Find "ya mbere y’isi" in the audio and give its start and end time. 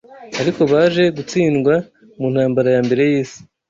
2.75-3.39